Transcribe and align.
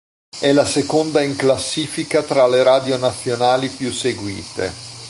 È 0.39 0.51
la 0.51 0.65
seconda 0.65 1.21
in 1.21 1.35
classifica 1.35 2.23
tra 2.23 2.47
le 2.47 2.63
radio 2.63 2.97
nazionali 2.97 3.69
più 3.69 3.91
seguite. 3.91 4.73